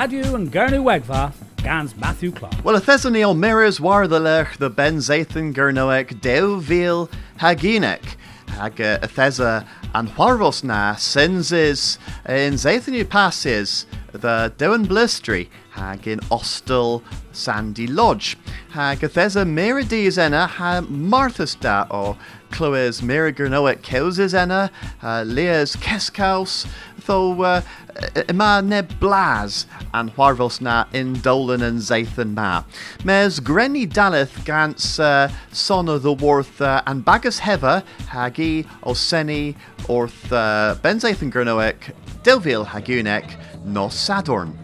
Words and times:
And 0.00 0.52
Gurnu 0.52 0.84
Wegva, 0.84 1.32
Gans 1.56 1.96
Matthew 1.96 2.30
Clark. 2.30 2.54
Well, 2.62 2.76
a 2.76 2.80
Thessaloniel 2.80 3.36
mirrors 3.36 3.80
war 3.80 4.06
the 4.06 4.20
lech 4.20 4.56
the 4.56 4.70
Ben 4.70 4.98
Zathan 4.98 5.52
Gurnoek 5.52 6.20
Deuvil 6.20 7.10
Haginek. 7.40 8.14
Hag 8.46 8.78
a 8.78 9.00
Thesa 9.00 9.66
and 9.96 10.08
Warvos 10.10 10.62
na 10.62 10.94
senses 10.94 11.98
in 12.28 12.54
Zathanu 12.54 13.08
passes 13.08 13.86
the 14.12 14.52
Dewan 14.56 14.84
Blistry 14.84 15.48
hag 15.70 16.06
in 16.06 16.20
Ostel 16.30 17.02
Sandy 17.32 17.86
Lodge. 17.86 18.36
Hag 18.70 18.98
Thesa 19.00 19.44
Merides 19.44 20.16
enna 20.16 20.46
ha 20.46 20.80
Marthas 20.82 21.58
da 21.58 21.86
o 21.90 22.16
Chloe's 22.50 23.00
Miragurnoek 23.00 23.78
Keuses 23.82 24.34
enna, 24.34 24.70
uh, 25.02 25.22
Leah's 25.26 25.76
Keskaus, 25.76 26.66
though 27.08 27.42
uh, 27.42 27.62
yma 28.28 28.64
ne 28.64 28.82
blas 28.82 29.66
an 29.92 30.10
hwarfos 30.10 30.60
na 30.60 30.84
in 30.92 31.14
Dolan 31.14 31.62
and 31.62 31.80
Zathan 31.80 32.34
ma. 32.34 32.62
Mes 33.04 33.40
grenny 33.40 33.86
daleth 33.88 34.44
gans 34.44 35.00
uh, 35.00 35.30
son 35.50 35.88
of 35.88 36.02
the 36.02 36.12
worth 36.12 36.60
uh, 36.60 36.82
and 36.86 37.04
bagus 37.04 37.40
hever 37.40 37.82
hagi 38.08 38.66
o 38.84 38.94
seni 38.94 39.56
orth 39.88 40.32
uh, 40.32 40.76
ben 40.82 41.00
Zathan 41.00 41.32
Gernoek 41.32 41.92
Delvil 42.22 42.66
hagunek 42.66 43.36
no 43.64 43.88
Sadorn. 43.88 44.54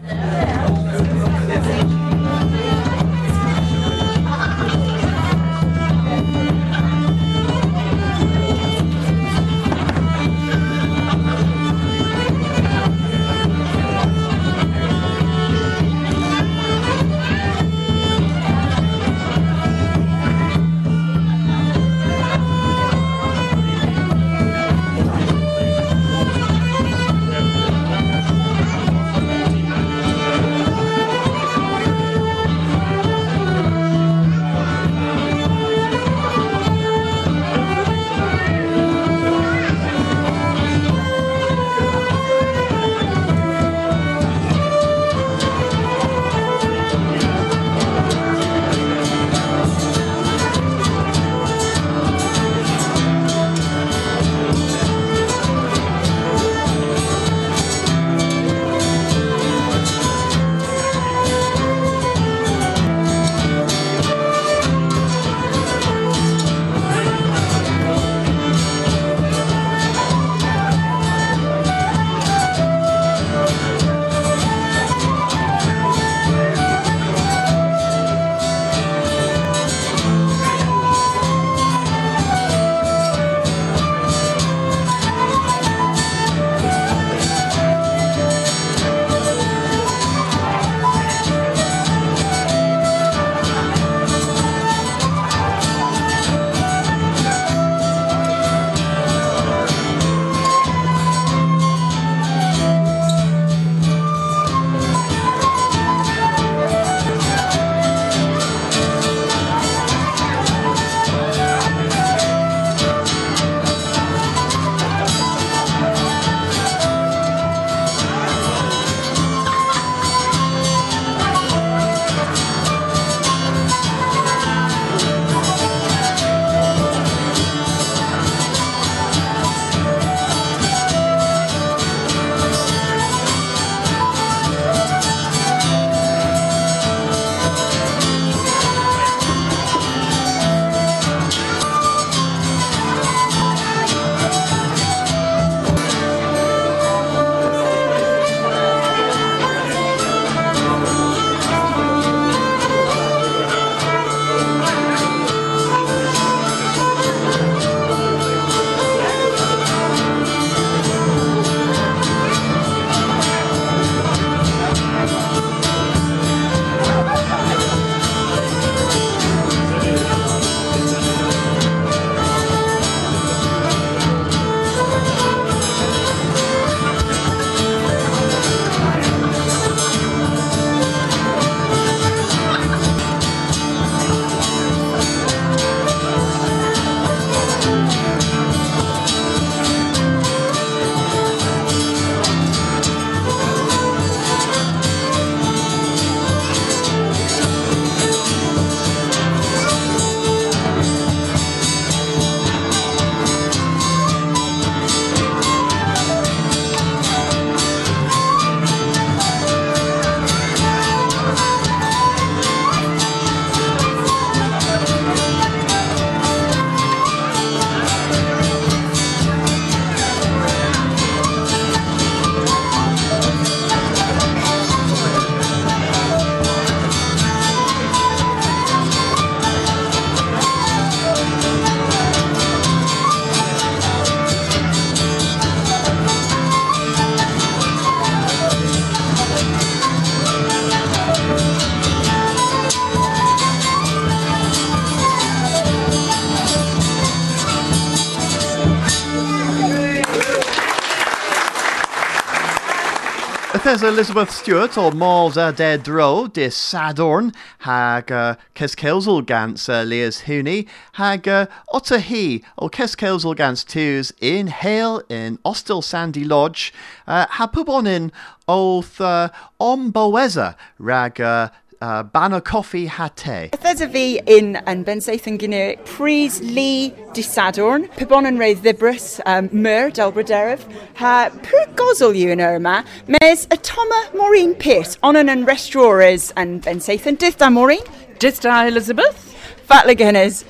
There's 253.65 253.81
Elizabeth 253.81 254.29
Stewart 254.29 254.77
or 254.77 254.91
Malls 254.91 255.37
a 255.37 255.51
de 255.51 255.79
dro 255.79 256.27
de 256.27 256.51
Sadorn 256.51 257.33
hag 257.61 258.11
uh, 258.11 258.35
Keskelsel 258.53 259.25
gans 259.25 259.67
uh, 259.67 259.81
Leas 259.81 260.25
Huni 260.25 260.67
hag 260.93 261.27
uh, 261.27 261.47
Otter 261.73 261.97
he 261.97 262.43
o 262.59 262.69
Keskelsel 262.69 263.35
gans 263.35 263.63
twos 263.63 264.13
in 264.21 264.49
Hale 264.49 265.01
in 265.09 265.39
Ostil 265.43 265.83
Sandy 265.83 266.23
Lodge 266.23 266.71
uh, 267.07 267.25
ha 267.27 267.49
in 267.87 268.11
oth 268.47 269.01
uh, 269.01 269.29
om 269.59 269.91
Boeza 269.91 270.55
rag 270.77 271.19
uh, 271.19 271.49
uh, 271.81 272.03
Banner 272.03 272.41
Coffee 272.41 272.87
Hate. 272.87 273.51
There's 273.61 273.81
a 273.81 273.87
V 273.87 274.21
in 274.25 274.55
and 274.67 274.85
Ben 274.85 274.99
Sathan 274.99 275.41
Gnu, 275.41 275.75
Pries 275.85 276.41
Lee 276.41 276.89
de 277.13 277.21
Sadorn, 277.21 277.87
Pibon 277.95 278.27
and 278.27 278.39
Ray 278.39 278.55
Dhibrus, 278.55 279.19
um, 279.25 279.49
Mur 279.51 279.91
Delbraderev, 279.91 280.61
ha 280.95 281.29
Pur 281.43 281.65
Gozl 281.75 282.15
you 282.15 282.31
in 282.31 282.41
Irma, 282.41 282.85
Mes 283.07 283.47
Atoma 283.47 284.13
Maureen 284.13 284.55
Pitt, 284.55 284.97
Onan 285.03 285.29
and 285.29 285.47
Restaurers 285.47 286.31
and 286.35 286.61
Ben 286.63 286.79
Sathan, 286.79 287.17
Dith 287.17 287.37
da 287.37 287.49
Maureen, 287.49 287.83
Dith 288.19 288.41
da 288.41 288.65
Elizabeth, 288.65 289.35
Fatligenes, 289.67 290.43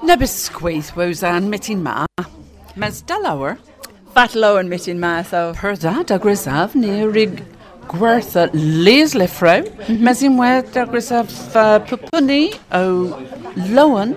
Nebis 0.00 0.28
Squeath 0.28 0.92
Wozan 0.92 1.48
Mitin 1.48 1.82
Ma, 1.82 2.06
Mes 2.76 3.02
Dalower, 3.02 3.58
Fatlo 4.14 4.60
and 4.60 4.70
Mitin 4.70 4.98
Ma, 4.98 5.22
so. 5.22 5.52
Perda 5.54 6.04
da 6.06 6.18
Grisav 6.18 6.74
near 6.74 7.08
Rig 7.08 7.42
gwertha 7.88 8.48
les 8.52 9.14
le 9.14 9.26
frou, 9.26 9.64
mes 9.88 10.22
in 10.22 10.36
wedd 10.38 10.76
agus 10.76 11.10
a 11.10 11.24
pupuni 11.88 12.54
o 12.72 12.84
loan 13.70 14.16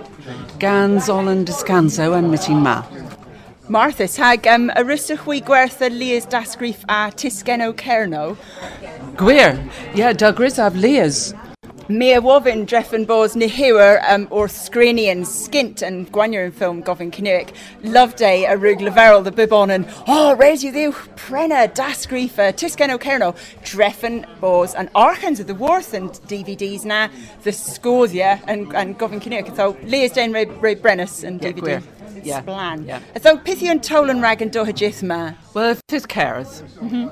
gans 0.58 1.08
olan 1.08 1.44
descanso 1.44 2.12
yn 2.18 2.30
mitin 2.30 2.62
ma. 2.62 2.82
Martha, 3.68 4.06
hag 4.06 4.46
um, 4.46 4.70
a 4.70 4.82
rysach 4.82 5.26
wy 5.26 5.42
gwertha 5.44 5.90
lias 5.92 6.26
dasgrif 6.26 6.84
a 6.88 7.10
tisgen 7.12 7.60
o 7.66 7.72
cerno. 7.72 8.36
Gwir, 9.16 9.58
yeah, 9.94 10.12
da 10.12 10.32
grisaf 10.32 10.74
lias. 10.74 11.34
Me 11.90 12.12
a 12.12 12.20
wofin 12.20 12.66
dreffen 12.66 13.06
bos 13.06 13.34
ni 13.34 13.48
hiwer 13.48 13.98
um, 14.06 14.26
o'r 14.30 14.48
sgrini 14.52 15.06
skint 15.24 15.80
and 15.80 16.12
gwanyer 16.12 16.52
film 16.52 16.82
ffilm 16.82 16.84
gofyn 16.84 17.10
Cynnig. 17.10 17.54
Love 17.82 18.14
Day 18.14 18.44
a 18.44 18.58
the 18.58 19.32
bibon 19.32 19.70
and 19.70 19.86
oh, 20.06 20.36
reis 20.36 20.62
you 20.62 20.70
ddiw 20.70 20.92
prena 21.16 21.66
dasgrifa 21.66 22.52
tisgen 22.52 22.90
o 22.92 22.98
cerno 22.98 23.34
dreffen 23.62 24.26
bos 24.38 24.74
and 24.74 24.90
archans 24.94 25.40
of 25.40 25.46
the 25.46 25.54
worth 25.54 25.94
and 25.94 26.10
DVDs 26.28 26.84
na 26.84 27.08
the 27.44 27.52
scosia 27.52 28.38
and, 28.46 28.70
and 28.74 28.98
gofyn 28.98 29.18
Cynnig. 29.22 29.56
So 29.56 29.74
Leas 29.84 30.12
Dane 30.12 30.34
Ray, 30.34 30.44
Ray 30.44 30.74
Brennis 30.74 31.24
and 31.24 31.42
Yeah, 31.42 31.52
DVD. 31.52 31.60
gwir. 31.62 31.82
Yeah, 32.22 32.42
Splan. 32.42 32.86
yeah. 32.86 33.00
So 33.22 33.38
pithy 33.38 33.68
and 33.68 33.80
tolan 33.80 34.22
rag 34.22 34.42
and 34.42 34.52
doha 34.52 34.74
jith 34.74 35.02
ma. 35.02 35.32
Well, 35.54 35.70
it 35.70 35.80
is 35.90 36.04
Careth. 36.04 36.62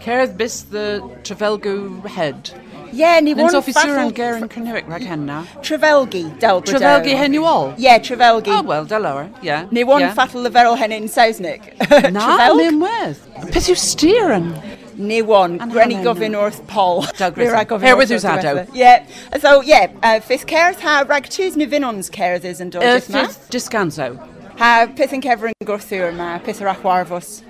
Careth 0.02 0.37
bis 0.37 0.62
the 0.64 1.00
Trevelgo 1.23 2.05
head. 2.06 2.50
Yeah, 2.92 3.20
ni 3.20 3.34
Nins 3.34 3.52
one 3.52 3.54
officer 3.56 3.96
and 3.98 4.14
Garen 4.14 4.48
Cynnig 4.48 4.88
rag 4.88 5.02
hen 5.02 5.26
na. 5.26 5.44
Trevelgi, 5.60 6.38
Del 6.38 6.62
Trevelgi 6.62 7.14
hen 7.14 7.32
you 7.34 7.44
all? 7.44 7.74
Yeah, 7.76 7.98
Trevelgi. 7.98 8.48
Oh, 8.48 8.62
well, 8.62 8.84
lower, 8.84 9.30
yeah. 9.42 9.66
Ni 9.70 9.84
one 9.84 10.00
yeah. 10.00 10.14
fatal 10.14 10.42
leferol 10.42 10.76
hen 10.76 10.92
in. 10.92 11.04
Na, 11.06 11.08
Trevelg? 11.10 12.56
nim 12.56 12.80
wedd. 12.80 13.16
Peth 13.52 13.68
yw 13.68 13.76
steering. 13.76 14.54
Ni 14.96 15.20
one. 15.20 15.60
And 15.60 15.70
Granny 15.70 15.94
Hannah, 15.94 16.14
gofyn 16.14 16.66
Paul. 16.66 17.04
Doug 17.18 17.36
Ni 17.36 17.46
rag 17.48 17.68
Grissom. 17.68 17.80
gofyn 17.80 17.84
Here 17.84 17.96
wrth 17.96 18.10
with 18.10 18.22
the 18.22 18.38
ado. 18.38 18.72
Yeah. 18.72 19.06
So, 19.40 19.60
yeah, 19.60 19.92
uh, 20.02 20.20
fifth 20.20 20.46
cares 20.46 20.80
ha 20.80 21.04
rag 21.06 21.28
choose 21.28 21.56
ni 21.56 21.66
vinons 21.66 22.10
cares 22.10 22.44
is 22.44 22.60
and 22.60 22.74
Uh, 22.74 22.80
dodges 22.80 23.08
ma. 23.10 23.26
fifth 23.26 23.50
descanso. 23.50 24.16
Ha 24.58 24.86
pith 24.96 25.12
yn 25.12 25.20
cefr 25.20 25.52
yn 25.52 25.66
gwrthwyr 25.68 26.14
ma, 26.16 26.38
pith 26.38 26.62
yr 26.62 26.72
achwarfos. 26.72 27.42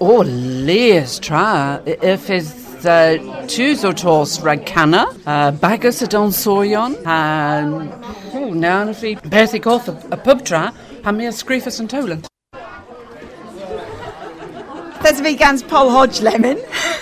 O, 0.00 0.22
leas 0.24 1.18
tra. 1.18 1.82
If 1.84 2.30
is 2.30 2.63
the 2.84 3.46
twos 3.48 3.84
o 3.84 3.92
tos 3.92 4.40
rag 4.40 4.64
canna, 4.66 5.06
uh, 5.26 5.50
bagus 5.52 6.02
a 6.02 6.06
don 6.06 6.30
sorion, 6.30 6.94
and 7.06 7.90
oh, 8.34 8.50
now 8.52 8.86
if 8.88 9.02
we 9.02 9.16
berthy 9.16 9.60
goth 9.60 9.88
a 9.88 10.16
pub 10.16 10.44
tra, 10.44 10.72
ha 11.02 11.12
mi 11.12 11.26
a 11.26 11.30
scrifus 11.30 11.80
and 11.80 11.90
toland. 11.90 12.28
There's 15.02 15.20
fi 15.20 15.34
gans 15.34 15.62
Paul 15.62 15.90
Hodge 15.90 16.20
Lemon. 16.20 16.58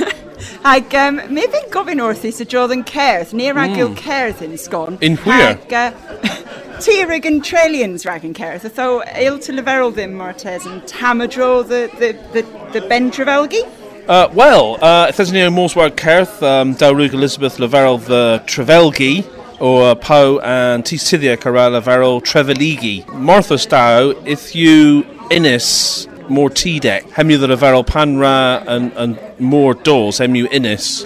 Ag, 0.65 0.95
um, 0.95 1.21
mi 1.35 1.47
fi'n 1.51 1.69
gofyn 1.75 2.03
wrthi 2.03 2.31
sy'n 2.35 2.49
drodd 2.51 2.75
yn 2.77 2.87
cerdd, 2.87 3.35
ni 3.35 3.51
rag 3.51 3.75
mm. 3.75 3.97
cerdd 3.99 4.43
yn 4.47 4.57
sgon. 4.59 4.99
In 5.03 5.19
where? 5.27 5.57
Ag, 5.57 5.73
uh, 5.75 6.39
Tírig 6.83 7.27
yn 7.27 7.41
trillions 7.47 8.07
rag 8.07 8.25
yn 8.27 8.35
cerdd, 8.35 8.69
so 8.75 9.03
eil 9.11 9.39
to 9.43 9.55
leferol 9.55 9.95
ddim 9.95 10.15
Martes 10.19 10.67
yn 10.67 10.81
tamadro 10.91 11.67
the, 11.67 11.89
the, 11.99 12.15
the, 12.35 12.47
the 12.75 12.87
Ben 12.87 13.11
Trevelgi? 13.11 13.67
Uh, 14.09 14.29
well, 14.35 14.83
uh, 14.83 15.13
there's 15.13 15.33
any 15.33 15.49
Kerth, 15.91 16.43
um, 16.43 16.75
Dawrug 16.75 17.13
Elizabeth 17.13 17.59
Laverel 17.59 18.05
the 18.05 18.43
Trevelgi, 18.47 19.25
or 19.61 19.91
uh, 19.91 19.95
Poe 19.95 20.41
and 20.41 20.83
Tithia 20.83 21.41
Cara 21.41 21.71
Laverel 21.71 22.21
Treveligi. 22.21 23.07
Martha 23.15 23.57
Stow, 23.57 24.21
if 24.27 24.57
you 24.57 25.07
innis 25.31 26.09
more 26.29 26.51
T-deck, 26.51 27.05
hemu 27.11 27.39
the 27.39 27.47
Laverel 27.47 27.87
Panra 27.87 28.65
and, 28.67 28.93
and 28.95 29.21
more 29.39 29.75
doors, 29.75 30.19
hemu 30.19 30.49
innis, 30.51 31.05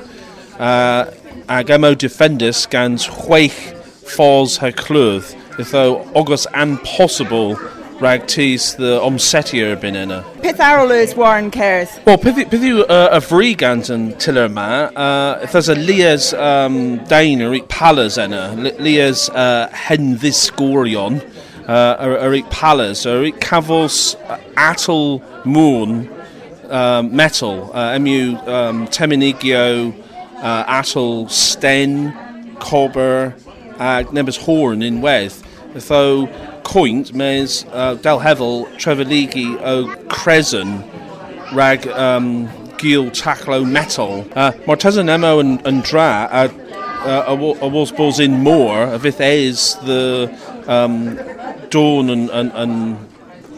uh, 0.58 1.12
ag 1.50 1.68
emo 1.68 1.94
defendus 1.94 2.68
gans 2.70 3.04
falls 4.08 4.56
her 4.56 4.72
cloth, 4.72 5.34
if 5.60 5.70
though 5.70 5.98
August 6.14 6.46
and 6.54 6.82
possible 6.82 7.56
rag 8.00 8.26
tees 8.26 8.74
the 8.76 9.00
omsetier 9.00 9.80
bin 9.80 9.96
inna. 9.96 10.24
Pith 10.42 10.60
ys 10.60 11.16
Warren 11.16 11.50
cerdd. 11.50 12.04
Well, 12.04 12.18
beth 12.18 12.36
yw- 12.36 12.50
beth 12.50 12.62
yw 12.62 12.84
uh, 12.88 13.16
y 13.16 13.20
fri 13.24 13.54
gant 13.54 13.88
yn 13.90 14.10
tiller 14.18 14.48
yma? 14.48 14.92
Uh, 14.94 15.40
if 15.42 15.52
there's 15.52 15.68
a 15.68 15.74
Lea's 15.74 16.34
um, 16.34 16.98
dain 17.08 17.40
yr 17.40 17.54
eich 17.56 17.68
palas 17.68 18.18
yna, 18.18 18.42
Li- 18.56 18.76
Lea's 18.78 19.28
uh, 19.30 19.68
hendisgorion, 19.72 21.22
uh, 21.66 21.96
yr 22.04 22.18
yr 22.26 22.36
eich 22.40 22.50
palas, 22.52 23.06
yr 23.06 23.30
eich 23.30 23.40
cafos 23.40 24.16
uh, 24.28 24.38
atal 24.56 25.22
mŵn 25.46 26.04
um, 26.68 27.10
metal, 27.16 27.70
uh, 27.72 27.94
emu 27.96 28.36
um, 28.44 28.86
teminigio 28.88 29.94
uh, 30.42 30.80
atal 30.80 31.30
sten, 31.30 32.12
cober, 32.60 33.32
ag 33.80 34.12
nebys 34.12 34.38
horn 34.44 34.82
in 34.82 35.00
wedd. 35.00 35.42
Tho 35.76 36.24
coint 36.66 37.14
mes 37.14 37.64
uh, 37.72 37.94
del 37.94 38.18
hefel 38.18 38.66
trefaligi 38.76 39.46
o 39.62 39.86
cresen 40.10 40.82
rag 41.54 41.86
um, 41.88 42.48
gil 42.76 43.10
taclo 43.10 43.64
metal. 43.64 44.26
Uh, 44.34 44.50
emo 44.66 45.38
yn, 45.40 45.56
yn 45.64 45.80
dra 45.82 46.26
a, 46.26 46.44
uh, 47.06 47.24
a, 47.28 47.34
a 47.62 47.68
was 47.68 47.92
bos 47.92 48.18
in 48.18 48.42
more 48.42 48.82
a 48.82 48.98
fydd 48.98 49.22
eis 49.22 49.76
the 49.86 50.26
um, 50.66 51.16
dawn 51.70 52.10
and, 52.10 52.30
yn, 52.30 52.50
yn 52.50 52.74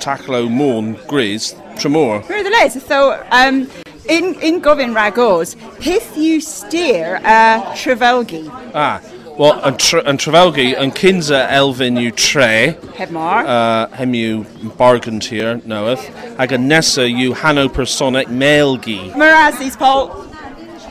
taclo 0.04 0.48
morn 0.50 0.96
gris 1.08 1.54
tremor. 1.78 2.20
Nevertheless, 2.28 2.82
so 2.84 3.18
um, 3.30 3.66
in, 4.08 4.34
in 4.42 4.60
gofyn 4.60 4.94
rag 4.94 5.18
oes, 5.18 5.56
pith 5.80 6.12
yw 6.16 6.42
steer 6.44 7.16
a 7.24 7.72
Trevelgi? 7.74 8.44
Ah, 8.74 9.00
wel, 9.38 9.54
yn, 9.68 9.76
tr 9.78 10.00
yn 10.10 10.18
Trefelgi, 10.20 10.68
yn 10.82 10.90
Kinza 10.94 11.44
Elfyn 11.54 11.98
yw 12.00 12.10
tre, 12.18 12.74
Heb 12.98 13.10
mar. 13.14 13.46
uh, 13.46 13.86
hem 13.98 14.14
yw 14.18 14.44
bargain 14.80 15.20
tier, 15.22 15.60
noeth, 15.68 16.08
ag 16.42 16.54
yn 16.56 16.66
nesa 16.70 17.06
yw 17.06 17.36
Hanno 17.42 17.68
Personic 17.68 18.28
Melgi. 18.28 18.98
Marasis, 19.14 19.78
Paul. 19.78 20.10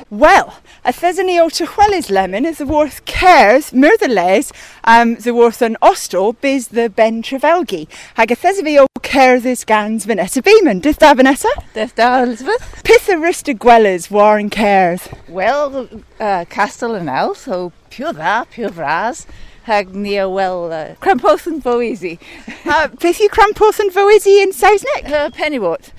Well, 0.10 0.54
a 0.88 0.94
thesany 0.94 1.38
o 1.38 1.50
Tychwelys 1.50 2.10
Lemon 2.10 2.46
is 2.46 2.60
the 2.60 2.66
worth 2.66 3.04
cares, 3.04 3.74
myrtheless, 3.74 4.54
um, 4.86 5.16
the 5.16 5.34
worth 5.34 5.62
an 5.62 5.76
ostel 5.82 6.34
biz 6.40 6.70
the 6.70 6.90
Ben 6.90 7.22
Trevelgi. 7.22 7.90
Hag 8.16 8.32
a 8.32 8.38
thesany 8.38 8.80
o 8.80 8.88
cares 9.02 9.44
is 9.44 9.66
gans 9.66 10.06
Vanessa 10.06 10.42
Beeman. 10.42 10.80
Dith 10.80 11.00
da 11.00 11.14
Vanessa? 11.14 11.50
Death 11.74 11.94
da 11.96 12.24
Elizabeth. 12.24 12.82
Pith 12.86 13.06
arista 13.08 13.54
gwelys 13.54 14.10
war 14.10 14.40
in 14.40 14.50
cares. 14.50 15.10
Well, 15.28 15.90
uh, 16.22 16.46
Castle 16.50 16.96
and 16.96 17.10
Al, 17.10 17.36
so 17.36 17.74
pure 17.90 18.14
dda, 18.14 18.50
pure 18.50 18.70
fras. 18.70 19.26
Hag 19.68 19.94
ni 19.94 20.18
o 20.18 20.30
wel 20.30 20.72
uh, 20.72 20.96
crampos 21.02 21.46
yn 21.46 21.60
fo 21.62 21.82
easy. 21.82 22.18
Uh, 22.68 22.88
pith 23.00 23.20
yw 23.24 23.28
crampos 23.32 23.82
yn 23.84 23.92
in 23.92 24.54
Sausnick? 24.56 25.10
Uh, 25.12 25.30
Pennywort. 25.30 25.92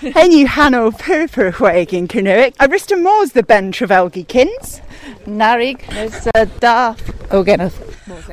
Hen 0.00 0.32
yw 0.38 0.46
hanno 0.46 0.90
purpur 0.90 1.52
chweg 1.52 1.92
in 1.92 2.08
Cynnywic. 2.08 2.56
Arista 2.56 3.00
mors 3.00 3.30
the 3.30 3.44
Ben 3.44 3.70
Trevelgi 3.70 4.26
kins. 4.26 4.80
Narig, 5.24 5.86
there's 5.90 6.26
uh, 6.34 6.46
da 6.58 6.96
o 7.30 7.44
gennych. 7.44 7.78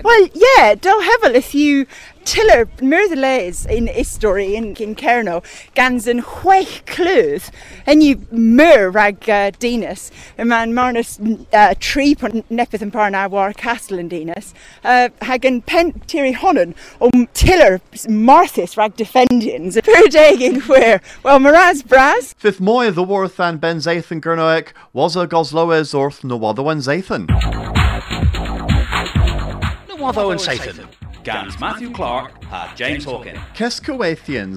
Well, 0.03 0.27
yeah, 0.33 0.73
del 0.73 1.01
hevel 1.01 1.35
if 1.35 1.53
you 1.53 1.85
tiller 2.29 2.67
myr 2.79 3.09
the 3.09 3.15
leis 3.15 3.65
in 3.65 3.87
history 3.87 4.55
in 4.55 4.65
in 4.75 4.93
Kerno 4.95 5.37
gans 5.73 6.05
yn 6.11 6.19
chwech 6.21 6.73
clwyd 6.85 7.47
and 7.87 8.03
you 8.03 8.17
myr 8.31 8.91
rag 8.93 9.27
uh, 9.27 9.49
dinas 9.63 10.11
y 10.37 10.45
man 10.51 10.75
marnus 10.79 11.15
uh, 11.61 11.73
tri 11.79 12.13
nepeth 12.59 12.85
yn 12.85 12.93
par 12.93 13.09
na 13.15 13.23
war 13.35 13.51
castle 13.63 13.97
yn 14.03 14.11
dinas 14.13 14.53
uh, 14.83 15.09
hag 15.31 15.49
yn 15.51 15.57
pen 15.73 15.91
tiri 16.13 16.35
honon 16.43 16.77
o 17.01 17.09
tiller 17.33 17.81
marthis 18.07 18.77
rag 18.77 18.95
defendians. 18.95 19.75
Y 19.79 19.85
pyr 19.89 20.07
deg 20.13 20.41
in 20.45 20.61
well 20.69 21.39
maraz 21.39 21.81
bras 21.81 22.33
Fifth 22.37 22.59
moy 22.59 22.91
the 22.91 23.01
worth 23.01 23.39
and 23.39 23.59
Ben 23.59 23.77
Zathan 23.77 24.21
Gurnoek 24.21 24.73
was 24.93 25.15
a 25.15 25.25
gosloes 25.25 25.95
orth 25.95 26.23
no 26.23 26.43
other 26.45 26.61
one 26.61 26.79
Zathan. 26.79 27.25
Watho 29.99 30.31
and 30.31 30.41
Satan. 30.41 30.98
Gans 31.29 31.59
Matthew 31.59 31.91
Clark 31.91 32.43
a 32.51 32.71
James 32.75 33.05
Hawken. 33.05 33.35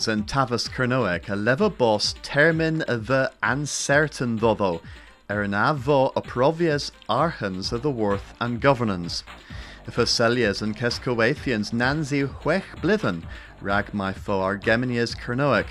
And 0.09 0.26
Tavis 0.26 0.71
Kernoek 0.71 1.29
a 1.29 1.37
lever 1.37 1.69
boss 1.69 2.14
termin 2.23 2.79
the 2.87 3.31
uncertain 3.43 4.38
though 4.38 4.81
er 5.31 5.43
an 5.43 5.50
avo 5.50 6.12
archans 7.11 7.73
of 7.73 7.83
the 7.83 7.91
worth 7.91 8.33
and 8.41 8.59
governance. 8.59 9.23
If 9.87 9.97
Ocelias 9.97 10.62
and 10.62 10.75
Kescoathians 10.75 11.73
nanzi 11.73 12.26
huech 12.26 12.64
blithen 12.81 13.25
rag 13.61 13.93
my 13.93 14.14
fo 14.14 14.41
argeminias 14.41 15.14
Kernoek. 15.14 15.67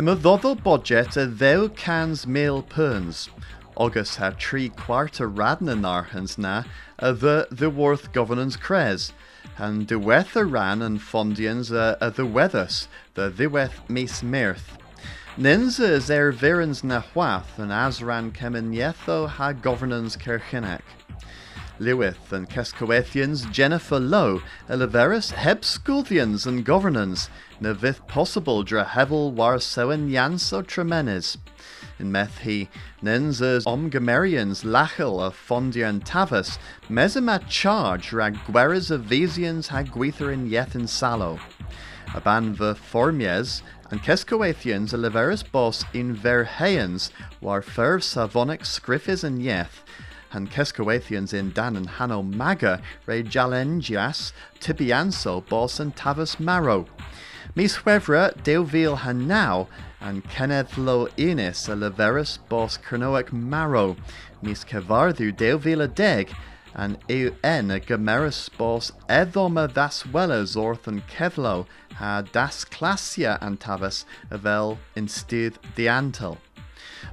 Ima 0.00 0.16
dhoddo 0.16 0.60
budget 0.60 1.16
a 1.16 1.26
thou 1.26 1.68
cans 1.68 2.26
mail 2.26 2.60
perns. 2.60 3.30
August 3.76 4.16
had 4.16 4.40
three 4.40 4.68
quarter 4.68 5.28
radna 5.28 5.80
archans 5.86 6.36
na 6.36 6.64
a 6.98 7.12
the 7.12 7.46
the 7.52 7.70
worth 7.70 8.10
governance 8.12 8.56
cres 8.56 9.12
and 9.58 9.88
the 9.88 9.98
ran 9.98 10.82
and 10.82 11.00
fondians 11.00 11.70
a, 11.70 11.96
a 12.00 12.10
the 12.10 12.26
weathers, 12.26 12.88
the 13.14 13.30
ddiweth 13.30 13.88
mis 13.88 14.22
mirth. 14.22 14.78
Ninza 15.38 15.88
is 15.88 16.10
er 16.10 16.32
virens 16.32 16.84
na 16.84 17.00
huath 17.00 17.58
and 17.58 17.70
asran 17.70 18.32
keminietho 18.32 19.28
ha 19.28 19.52
governance 19.52 20.16
kirchinek. 20.16 20.82
Lewith 21.80 22.32
and 22.32 22.48
Kescoethians 22.48 23.50
Jennifer 23.50 23.98
Lowe, 23.98 24.42
Eleverus 24.68 25.32
Hebsculthians 25.32 26.46
and 26.46 26.64
governance, 26.64 27.28
na 27.60 27.72
vith 27.72 28.06
possible 28.06 28.62
dra 28.62 28.84
hevel 28.84 29.32
war 29.32 29.56
soen 29.58 30.08
yanso 30.08 30.62
tremenes. 30.62 31.36
In 31.98 32.10
meth 32.10 32.38
he, 32.38 32.68
Nenzas 33.02 33.64
Omgamerians 33.64 34.64
Lachel 34.64 35.20
of 35.20 35.36
Fondian 35.36 36.04
Tavus, 36.04 36.58
Mesemat 36.88 37.48
charge 37.48 38.12
rag 38.12 38.34
of 38.34 39.02
Vesians 39.02 39.68
hag 39.68 39.92
gwetherin 39.92 40.50
yethin 40.50 40.88
salo. 40.88 41.38
Aban 42.08 42.56
the 42.56 42.74
Formies 42.74 43.62
and 43.90 44.02
Kescoathians 44.02 44.92
a 44.92 44.96
leverus 44.96 45.44
bos 45.50 45.84
in 45.92 46.16
Verheans 46.16 47.10
war 47.40 47.62
fer 47.62 47.98
savonic 47.98 48.62
scriffis 48.62 49.22
and 49.22 49.40
yeth, 49.40 49.84
and 50.32 50.50
Kescoathians 50.50 51.32
in 51.32 51.52
Dan 51.52 51.76
and 51.76 51.88
Hanno 51.88 52.22
Maga 52.22 52.82
re 53.06 53.22
Jalengias 53.22 54.32
Tibianso 54.58 55.46
bos 55.48 55.78
and 55.78 55.94
Tavus 55.94 56.40
Marrow. 56.40 56.86
Mis 57.54 57.76
huevra 57.76 58.34
deuvil 58.42 58.98
hanau 58.98 59.68
and 60.04 60.22
Kenneth 60.28 60.76
lo 60.76 61.08
inis 61.16 61.66
a 61.66 61.74
leverus 61.74 62.38
bos 62.50 62.76
Kernoek 62.76 63.32
Marrow. 63.32 63.96
Mis 64.42 64.62
kevardu 64.62 65.34
deuvil 65.34 65.80
a 65.80 65.88
deg 65.88 66.30
and 66.74 66.98
eu 67.08 67.34
en 67.42 67.70
a 67.70 67.80
gemerus 67.80 68.50
bos 68.58 68.92
edoma 69.08 69.66
orth 70.56 70.86
and 70.86 71.06
kevlo 71.08 71.66
ha 71.94 72.22
das 72.32 72.66
classia 72.66 73.38
antavus 73.40 74.04
avel 74.30 74.78
instead 74.94 75.58
diantel. 75.74 76.36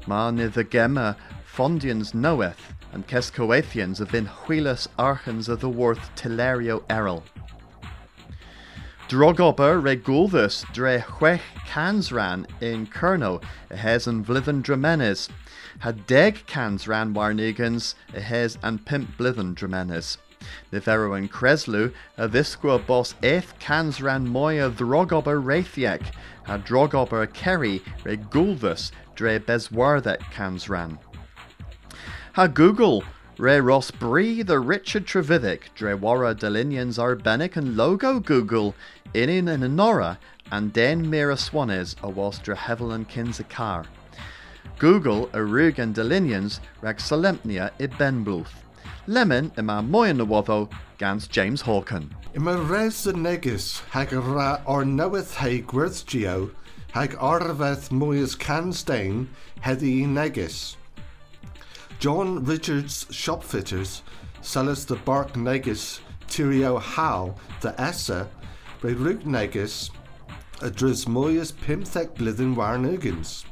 Ma 0.06 0.30
ni 0.30 0.48
the 0.48 0.66
gemma 0.66 1.16
fondians 1.46 2.14
knoweth, 2.14 2.74
and 2.92 3.08
Kescoathians 3.08 4.00
have 4.00 4.12
been 4.12 4.28
huilas 4.28 4.88
archans 5.00 5.48
of 5.48 5.62
the 5.62 5.70
worth 5.70 6.14
Tilerio 6.16 6.84
Errol. 6.90 7.24
Drogober 9.12 9.84
regulthus 9.84 10.64
dre 10.72 11.00
chwech 11.00 11.42
cans 11.68 12.14
ran 12.14 12.48
in 12.62 12.88
Kerno, 12.88 13.44
a 13.70 13.76
hes 13.76 14.08
and 14.08 14.26
vlithen 14.26 14.64
dramenes. 14.64 15.28
Had 15.80 16.08
deg 16.08 16.46
cans 16.48 16.88
ran 16.88 17.14
warnigans, 17.14 17.96
hes 18.14 18.58
and 18.64 18.86
pimp 18.86 19.18
blithen 19.18 19.54
dramenes. 19.54 20.16
Nivero 20.72 21.18
and 21.18 21.30
Creslu, 21.30 21.92
a 22.18 22.30
visqua 22.30 22.88
bos 22.88 23.14
eighth 23.22 23.60
cans 23.60 24.02
ran 24.02 24.30
moya 24.30 24.72
drogober 24.72 25.44
rathiek, 25.44 26.14
a 26.48 26.58
drogober 26.58 27.28
kerry 27.34 27.82
regulthus 28.06 28.94
dre 29.16 29.40
beswarthet 29.40 30.22
cans 30.32 30.70
ran. 30.70 30.98
Ha 32.36 32.48
Google, 32.48 33.04
Re 33.42 33.60
Ross 33.60 33.90
Bree, 33.90 34.44
the 34.44 34.60
Richard 34.60 35.08
Trevithick, 35.08 35.74
Drewara 35.76 36.36
Delinians 36.36 37.00
Arbenic 37.00 37.56
and 37.56 37.76
Logo 37.76 38.20
Google, 38.20 38.76
Inin 39.16 39.50
and 39.50 39.76
Nora, 39.76 40.20
and 40.52 40.72
Den 40.72 41.10
Mira 41.10 41.34
Swanes, 41.34 41.96
a 42.04 42.08
was 42.08 42.38
Drehevel 42.38 42.94
and 42.94 43.10
Kinzakar. 43.10 43.88
Google, 44.78 45.26
Arug 45.30 45.80
and 45.80 45.96
Delinians, 45.96 46.60
Rag 46.82 46.98
Solemnia 46.98 47.72
i 47.80 47.88
Benbluth. 47.88 48.54
Lemon, 49.08 49.52
ima 49.58 49.82
Moyan 49.82 50.20
Nawotho, 50.20 50.72
Gans 51.00 51.26
James 51.28 51.64
Hawken. 51.64 52.12
Ima 52.36 52.62
res 52.62 53.06
the 53.06 53.14
negus 53.14 53.80
hag 53.90 54.14
ra 54.14 54.62
or 54.68 54.86
knoweth 54.86 55.34
hag 55.38 55.66
gwerth 55.66 56.06
geo, 56.06 56.52
hag 56.92 57.16
arveth 57.16 57.90
moyas 57.90 58.38
canstain, 58.38 59.30
heddy 59.64 60.06
negus. 60.06 60.76
John 62.02 62.44
Richards 62.46 63.06
Shopfitters 63.12 64.02
sellers 64.42 64.86
the 64.86 64.96
bark 64.96 65.36
negus 65.36 66.02
Tirio 66.28 66.82
Howe 66.82 67.36
the 67.62 67.80
Essa 67.80 68.28
by 68.82 68.90
Rook 68.90 69.24
negus 69.24 69.92
a 70.62 70.72
dris 70.72 71.06
moyas 71.06 71.54
pimthek 71.54 72.16
blithen 72.16 72.56
warnugans. 72.56 73.46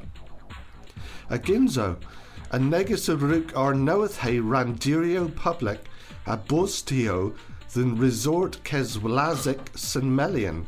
A 1.29 1.37
ginzo, 1.37 2.01
a 2.49 2.57
negus 2.57 3.07
of 3.07 3.21
Rook 3.21 3.55
or 3.55 3.75
knoweth 3.75 4.17
hay 4.17 4.37
randirio 4.37 5.29
public 5.35 5.81
a 6.25 6.35
bostio 6.35 7.35
than 7.73 7.99
resort 7.99 8.57
keswlazik 8.63 9.63
senmelian. 9.73 10.65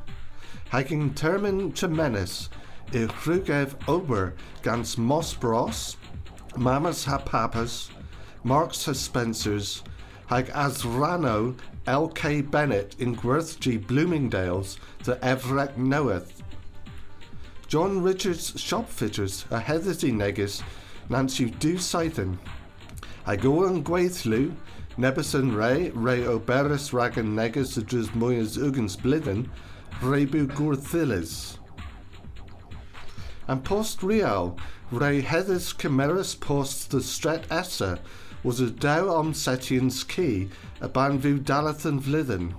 Hagging 0.69 1.15
termin 1.15 1.73
tremenis 1.73 2.49
i 2.93 3.07
Rugev 3.25 3.73
ober 3.87 4.35
gans 4.61 4.99
Moss 4.99 5.33
Bros, 5.33 5.97
Mamas 6.55 7.05
ha 7.05 7.17
Papas, 7.17 7.89
Marks 8.43 8.85
ha 8.85 8.93
Spencers, 8.93 9.83
hag 10.27 10.47
Asrano 10.47 11.57
L.K. 11.87 12.41
Bennett 12.41 12.95
in 12.99 13.15
Gwerthg 13.15 13.85
Bloomingdales 13.85 14.77
the 15.03 15.23
Everett 15.23 15.77
knoweth. 15.77 16.43
John 17.67 18.01
Richards 18.01 18.51
Shopfitters 18.53 19.49
a 19.49 19.59
Heatherty 19.59 20.11
Negus 20.11 20.61
Nancy 21.09 21.49
Du 21.49 21.77
Scythen. 21.77 22.37
I 23.25 23.35
go 23.35 23.65
on 23.65 23.83
Gwaithlu, 23.83 24.53
Nebeson 24.97 25.55
Ray, 25.55 25.89
Ray 25.91 26.21
Oberis 26.21 26.91
Ragan 26.91 27.33
Negus 27.33 27.75
the 27.75 27.81
Dris 27.81 28.07
Moyas 28.09 28.57
Ugens 28.57 28.97
Blithen, 28.97 29.49
Rebu 30.01 30.47
Gurthilis. 30.47 31.57
And 33.47 33.63
post 33.63 34.03
real, 34.03 34.57
Ray 34.91 35.21
Heathers 35.21 35.77
Chimeras 35.77 36.35
post 36.35 36.91
the 36.91 36.99
Stret 36.99 37.45
Essa 37.49 37.97
was 38.43 38.59
a 38.59 38.69
Dow 38.69 39.07
on 39.07 39.33
Setian's 39.33 40.03
key, 40.03 40.49
a 40.81 40.89
Banvu 40.89 41.39
Dalathan 41.45 42.01
Vlithen. 42.01 42.53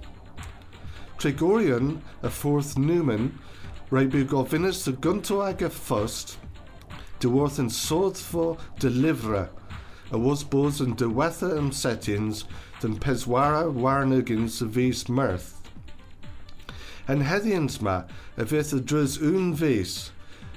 Tregorian, 1.19 2.03
a 2.23 2.31
fourth 2.31 2.79
Newman, 2.79 3.39
Rebu 3.91 4.25
Govinus 4.25 4.83
the 4.83 4.93
Guntoaga 4.93 5.71
Fust, 5.71 6.39
de 7.21 7.29
Worth 7.29 7.59
and 7.59 7.71
Swordful 7.71 8.59
Deliverer, 8.79 9.51
a 10.11 10.17
was 10.17 10.43
Bos 10.43 10.81
and 10.81 10.97
de 10.97 11.11
Wether 11.11 11.59
and 11.59 11.75
Setians, 11.75 12.47
than 12.81 12.99
Peswara 12.99 13.71
Warnugins 13.71 14.63
of 14.63 14.79
East 14.79 15.11
Mirth. 15.11 15.61
And 17.07 17.25
Hethiansma, 17.25 18.09
a 18.39 18.45
Vith 18.47 18.73
a 18.73 18.81
Druz 18.81 19.21
Un 19.21 19.53
Vis, 19.53 20.13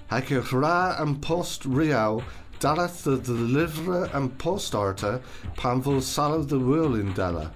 Hag 0.08 0.32
a 0.32 0.42
Ra 0.42 0.96
and 1.00 1.22
Post 1.22 1.66
Real, 1.66 2.24
Dalath 2.60 3.04
the 3.04 3.18
Deliverer 3.18 4.10
and 4.14 4.38
Post 4.38 4.76
Arta, 4.76 5.20
Panvil 5.58 6.02
Salo 6.02 6.44
the 6.44 6.60
Whirling 6.60 7.14
Della. 7.14 7.52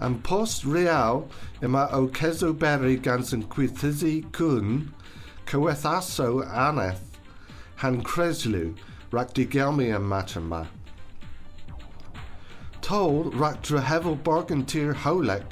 And 0.00 0.22
Post 0.24 0.64
Real, 0.64 1.28
ima 1.62 1.88
o 1.92 2.08
Kezo 2.08 2.58
Berry 2.58 2.96
Gansen 2.96 3.44
Quithizi 3.44 4.30
Kun, 4.32 4.92
Coethaso 5.46 6.42
Aneth, 6.42 7.18
Han 7.76 8.02
Creslu, 8.02 8.76
Rakdigelmia 9.12 10.02
Matama. 10.02 10.68
Told 12.82 13.32
Rakdrahevel 13.34 14.20
Bargentir 14.22 14.92
Holek, 14.92 15.44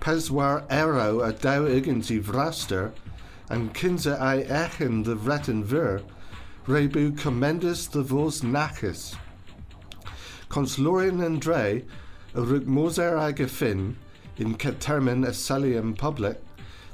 peswar 0.00 0.64
ero 0.70 1.20
a 1.20 1.32
daw 1.32 1.66
igans 1.66 2.10
i 2.10 2.18
vraster, 2.18 2.92
and 3.50 3.74
kinza 3.74 4.18
ai 4.20 4.42
echen 4.44 5.04
the 5.04 5.16
vretten 5.16 5.64
ver, 5.64 6.00
rebu 6.66 7.10
commendus 7.12 7.90
the 7.90 8.02
vos 8.02 8.40
nachis. 8.42 9.16
Conslorian 10.48 11.24
and 11.24 11.40
Dre, 11.40 11.84
a 12.34 12.40
rug 12.40 12.66
moser 12.66 13.16
ag 13.18 13.46
fin, 13.48 13.96
in 14.36 14.54
ketermin 14.54 15.26
a 15.26 15.30
salium 15.30 15.98
public, 15.98 16.40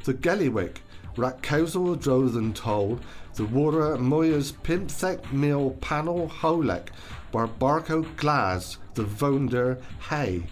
the 0.04 0.14
Gelliwick, 0.14 0.78
rak 1.16 1.42
causal 1.42 1.94
dro 1.94 2.26
than 2.26 2.52
told, 2.54 3.00
the 3.34 3.44
water 3.44 3.96
moyas 3.98 4.52
pimthek 4.52 5.30
mil 5.32 5.72
panel 5.82 6.28
holek, 6.28 6.88
bar 7.32 7.46
barco 7.46 8.02
glas, 8.16 8.78
the 8.94 9.02
vonder 9.02 9.78
hay. 10.08 10.42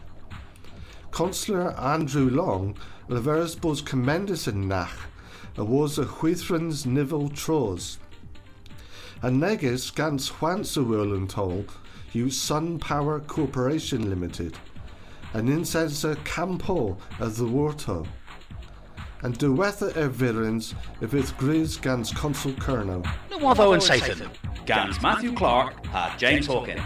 Consular 1.11 1.73
Andrew 1.79 2.29
Long, 2.29 2.77
leveres 3.09 3.59
bos 3.59 3.81
commendus 3.81 4.47
in 4.49 4.69
nach, 4.69 5.09
a 5.57 5.65
was 5.65 5.99
a 5.99 6.05
huithrans 6.05 6.87
nivel 6.87 7.29
tros. 7.29 7.99
A 9.23 9.31
negus 9.31 9.91
gans 9.91 10.31
Hwansa 10.31 11.15
and 11.15 11.31
toll, 11.31 11.65
you 12.13 12.31
Sun 12.31 12.79
Power 12.79 13.21
Corporation 13.21 14.11
Limited, 14.11 14.57
an 15.33 15.49
incenser 15.49 16.17
campo 16.25 16.97
of 17.21 17.37
the 17.37 17.45
Warto. 17.45 18.07
And 19.23 19.39
do 19.39 19.55
weather 19.55 19.91
er 19.97 20.11
if 21.01 21.15
it's 21.15 21.33
gris 21.33 21.77
gans 21.77 22.13
consul 22.13 22.53
kerno. 22.53 23.03
No 23.31 23.39
watho 23.39 23.73
and 23.73 23.83
Satan. 23.83 24.29
Gans 24.67 25.01
Matthew 25.01 25.35
Clark 25.35 25.87
had 25.87 26.19
James 26.19 26.47
Hawken. 26.47 26.83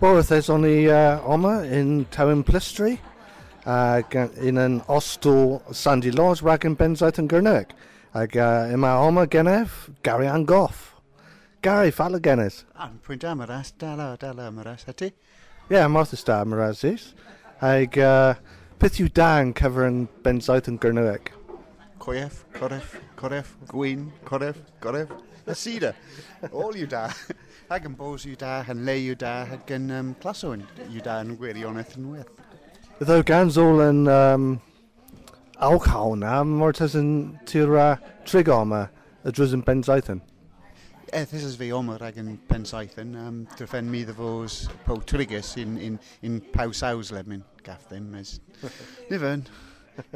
Well, 0.00 0.18
if 0.18 0.28
there's 0.28 0.50
only 0.50 0.90
uh, 0.90 1.20
Oma 1.22 1.62
in 1.62 2.04
Town 2.06 2.44
Plistry, 2.44 3.00
ac 3.66 4.14
un 4.14 4.60
yn 4.62 4.80
ostol 4.86 5.58
Sandy 5.74 6.12
Laws 6.14 6.42
rhag 6.44 6.64
yn 6.68 6.76
benzaeth 6.78 7.18
yn 7.18 7.28
Gyrnig. 7.30 7.72
Ac 8.16 8.36
uh, 8.38 8.70
yma 8.72 8.94
oma 9.02 9.26
genef, 9.26 9.88
Gary 10.06 10.28
Angoff. 10.30 10.94
Gary, 11.62 11.90
ffala 11.90 12.20
genes. 12.22 12.64
Am 12.78 13.00
pwynt 13.02 13.26
am 13.26 13.42
yr 13.42 13.50
as, 13.58 13.72
dala, 13.74 14.12
dala 14.20 14.46
am 14.52 14.60
yr 14.62 14.70
as, 14.76 14.86
ydy? 14.92 15.10
Ie, 15.10 15.74
yeah, 15.74 15.88
Martha 15.90 16.16
Star 16.16 16.46
am 16.46 16.54
yr 16.54 16.62
as 16.68 16.84
is. 16.86 17.08
Ac 17.60 17.98
uh, 17.98 18.38
beth 18.78 19.00
yw 19.02 19.10
dan 19.10 19.50
cyfer 19.58 19.88
yn 19.88 20.04
benzaeth 20.22 20.70
yn 20.70 20.78
Gyrnig? 20.78 21.32
Coef, 21.98 22.44
coref, 22.54 22.94
coref, 23.18 23.56
gwyn, 23.66 24.12
coref, 24.28 24.62
coref, 24.80 25.10
y 25.42 25.58
sida. 25.58 25.90
All 26.52 26.78
yw 26.78 26.86
da. 26.94 27.08
Ac 27.74 27.90
yn 27.90 27.98
bos 27.98 28.28
yw 28.30 28.38
da, 28.38 28.60
yn 28.70 28.86
le 28.86 28.94
yw 29.08 29.18
da, 29.18 29.40
ac 29.58 29.74
yn 29.74 29.90
um, 29.90 30.14
claso 30.22 30.54
yw 30.54 31.02
da 31.02 31.18
yn 31.26 31.34
gwirionedd 31.40 31.98
yn 31.98 32.12
wyth. 32.14 32.45
Ddo 32.96 33.18
ganzol 33.28 33.82
yn 33.84 34.06
um, 34.08 34.44
alcohol 35.60 36.14
na, 36.16 36.38
mor 36.48 36.72
tas 36.72 36.94
yn 36.96 37.36
tira 37.44 37.98
trigom 38.24 38.72
a 38.72 38.86
drws 39.28 39.52
yn 39.52 39.62
eh 41.12 41.24
this 41.24 41.44
is 41.44 41.56
fi 41.56 41.70
omer 41.72 42.02
ag 42.02 42.16
yn 42.16 42.38
pensaethyn, 42.48 43.14
um, 43.20 43.46
dryffen 43.56 43.90
mi 43.92 44.02
ddefos 44.04 44.68
po 44.86 44.96
trigus 44.96 45.54
in, 45.56 45.76
in, 45.78 45.98
in 46.22 46.40
paw 46.52 46.72
saws 46.72 47.12
le 47.12 47.22
mi'n 47.24 47.44
gaff 47.62 47.86
ddim. 47.90 48.10
Nifyn. 49.10 49.44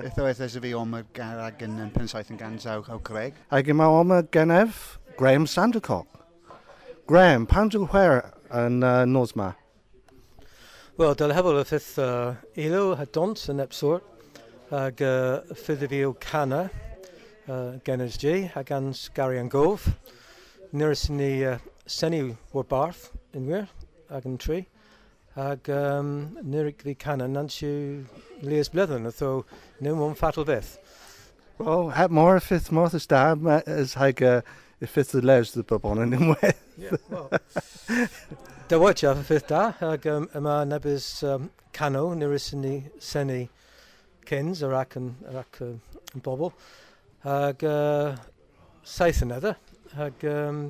Eitho 0.01 0.27
ethys 0.29 0.59
fi 0.61 0.73
omer 0.75 1.05
ag 1.21 1.63
yn 1.63 1.79
pensaethyn 1.95 2.41
gan 2.41 2.59
saw 2.59 2.81
o 2.81 2.99
Craig. 2.99 3.37
Ag 3.51 3.69
yma 3.69 3.89
omer 3.93 4.23
genef 4.33 4.99
Graham 5.17 5.47
Sandercock. 5.47 6.09
Graham, 7.07 7.47
pan 7.47 7.69
dwi'n 7.69 7.89
chwer 7.93 8.23
yn 8.51 8.83
uh, 8.83 9.05
Nosma? 9.05 9.55
Wel, 11.01 11.15
dyl 11.17 11.33
hefyd 11.33 11.57
y 11.57 11.61
ffydd 11.65 11.87
uh, 12.05 12.33
eilo 12.61 12.81
a 12.93 13.07
dont 13.09 13.41
yn 13.49 13.63
epsor 13.63 14.03
ag 14.77 14.99
uh, 15.01 15.39
ffydd 15.57 15.87
i 15.87 15.89
fi 15.89 16.01
o 16.05 16.11
cana 16.21 16.59
uh, 16.67 17.79
gen 17.87 18.05
ysg 18.05 18.27
ag 18.61 18.73
ans 18.77 19.07
Gary 19.17 19.41
an 19.41 19.49
gof. 19.49 19.87
Nyrys 20.77 21.07
ni 21.09 21.31
uh, 21.49 21.55
senu 21.89 22.35
o'r 22.53 22.69
barth 22.69 23.07
unwyr 23.33 23.65
ag 24.13 24.29
yn 24.29 24.37
tri 24.45 24.61
ag 25.41 25.73
um, 25.73 26.13
nyrig 26.45 26.85
fi 26.85 26.99
cana 27.07 27.31
nan 27.33 27.49
siw 27.49 28.05
leis 28.45 28.69
bledden 28.69 29.09
ytho 29.09 29.33
nhw 29.81 29.97
mwyn 29.97 30.21
ffatal 30.21 30.51
fydd. 30.53 30.77
Wel, 31.65 31.95
heb 31.97 32.13
mor 32.21 32.37
y 32.37 32.45
ffydd 32.45 32.69
mor 32.77 32.93
y 32.93 33.01
stab 33.01 33.49
ys 33.65 33.97
hag 34.05 34.21
y 34.21 34.37
ffydd 34.85 35.17
y 35.17 35.27
les 35.33 35.57
dy 35.57 35.65
bobl 35.65 36.05
yn 36.05 36.19
unwaith. 36.21 36.61
Yeah, 36.77 37.01
well. 37.09 37.33
Da 38.71 38.79
watcha 38.79 39.17
fy 39.19 39.25
ffydd 39.27 39.49
da, 39.51 39.61
ag 39.83 40.05
um, 40.07 40.29
yma 40.39 40.61
nebys 40.63 41.25
um, 41.27 41.49
cano, 41.75 42.05
nirys 42.15 42.45
yn 42.55 42.61
ni 42.63 42.75
senu 43.03 43.41
cyns, 44.29 44.61
yr 44.63 44.77
ac 44.79 44.95
yn, 45.01 45.09
yr 45.27 45.41
ac 45.41 45.59
uh, 45.67 45.73
yn 46.15 46.23
bobl, 46.23 46.53
ag 47.27 47.65
uh, 47.67 48.15
saith 48.87 49.25
yn 49.27 49.35
edrych, 49.41 49.59
ag 50.07 50.23
um, 50.31 50.63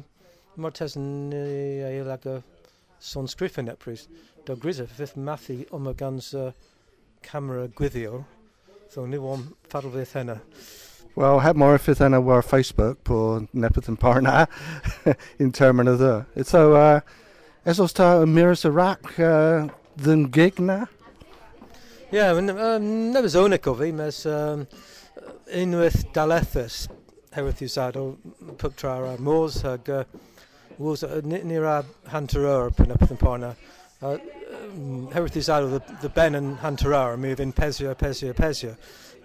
mae'r 0.56 0.78
tes 0.80 0.96
yn 0.96 1.36
eil 1.42 2.08
ag 2.16 2.24
y 2.24 2.38
son 3.10 3.28
sgriff 3.28 3.60
yn 3.60 3.68
eprys. 3.74 4.08
Da 4.48 4.56
grisa 4.56 4.88
fy 4.88 5.02
ffydd 5.02 5.20
mathu 5.28 5.60
o'n 5.68 5.84
mae 5.90 6.00
gans 6.00 6.32
uh, 6.32 6.54
camera 7.20 7.68
gwyddio, 7.68 8.24
so 8.88 9.04
ni 9.04 9.20
o'n 9.20 9.50
ffadl 9.68 9.92
fydd 10.00 10.20
hynna. 10.22 10.42
Wel, 11.20 11.42
heb 11.44 11.60
mor 11.60 11.76
ffydd 11.76 12.06
hynna 12.08 12.24
war 12.24 12.40
Facebook, 12.40 13.04
po 13.04 13.42
nepeth 13.52 13.92
yn 13.92 14.00
parna, 14.00 14.46
in 15.42 15.52
termyn 15.52 15.92
o 15.92 16.00
dda. 16.00 16.22
So, 16.48 16.70
uh, 16.80 17.26
es 17.64 17.80
os 17.80 17.92
ta 17.92 18.24
miras 18.26 18.64
Iraq 18.64 19.18
uh, 19.18 19.68
ddyn 20.00 20.30
gig 20.32 20.60
na? 20.60 20.86
Ie, 22.10 22.16
yeah, 22.18 22.32
um, 22.34 22.86
nefys 23.14 23.36
onig 23.38 23.66
o 23.70 23.74
fi, 23.78 23.92
mes 23.94 24.24
um, 24.26 24.64
unwaith 25.54 26.02
dalethus 26.16 26.86
hewydd 27.36 27.60
yw 27.62 27.70
sad 27.70 27.98
o 28.00 28.04
pwb 28.58 28.74
tra 28.80 28.96
ar 29.12 29.20
môs 29.22 29.60
ag 29.68 29.90
uh, 29.94 30.02
wos 30.80 31.04
ni'r 31.22 31.68
a 31.68 31.76
hanter 32.10 32.48
o'r 32.50 32.72
pen 32.74 32.90
y 32.90 32.98
peth 32.98 33.14
yn 33.14 33.20
parna. 33.20 33.52
Uh, 34.00 34.16
hewydd 35.14 35.38
yw 35.38 35.44
sad 35.46 35.68
o 35.68 35.82
the 36.02 36.10
ben 36.16 36.38
yn 36.38 36.54
hanter 36.64 36.96
o'r 36.96 37.20
mi 37.20 37.36
fynd 37.38 37.54
pesio, 37.58 37.94
pesio, 37.94 38.34
pesio. 38.34 38.74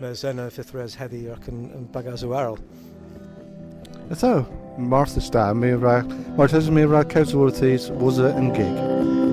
Mes 0.03 0.25
yna 0.27 0.49
ffithres 0.51 0.99
heddi 0.99 1.23
ac 1.31 1.47
yn, 1.49 1.69
yn 1.79 1.89
bagas 1.93 2.27
o 2.27 2.33
arol. 2.35 2.59
Ydw, 4.11 4.45
Martha 4.77 5.19
Star, 5.19 5.55
mi 5.55 5.71
ra, 5.71 6.03
Martha 6.37 6.59
mi 6.69 6.83
ra 6.83 7.03
Cewsworthy's 7.03 7.89
was 7.89 8.19
it 8.19 8.35
yn 8.37 8.51
gig. 8.53 9.24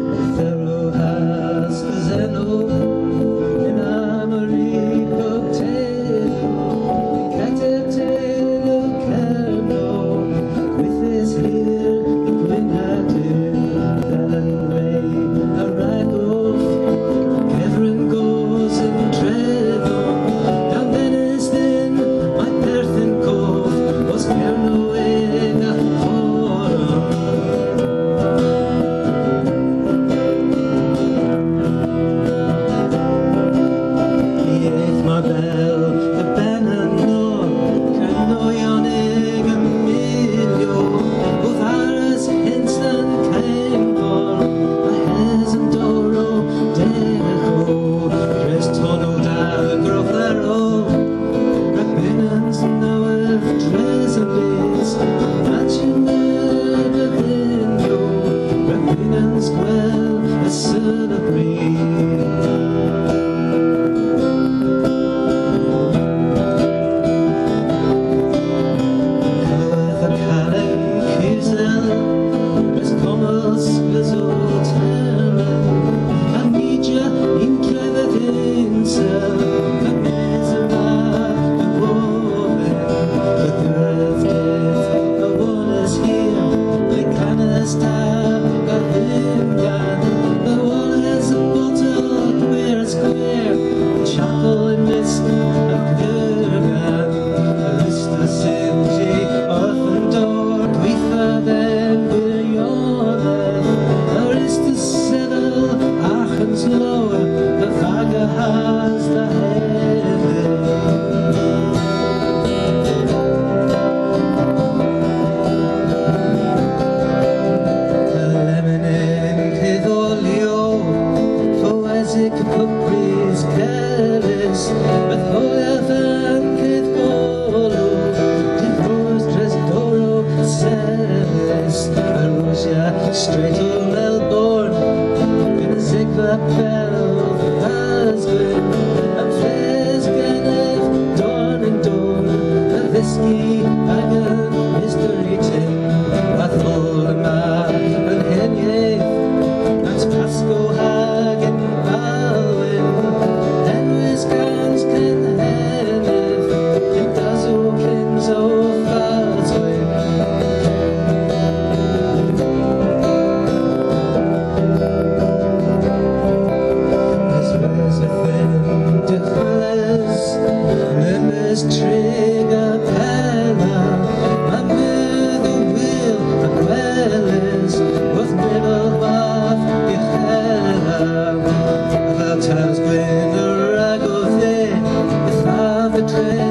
the 185.93 186.07
day. 186.07 186.42